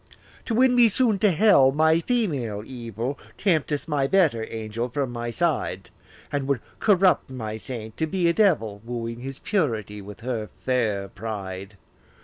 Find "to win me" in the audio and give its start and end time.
0.45-0.89